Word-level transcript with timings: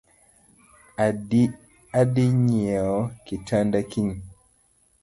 Adii 1.99 2.27
nyieo 2.45 2.97
kitanda 3.25 3.79
kiny 3.91 4.15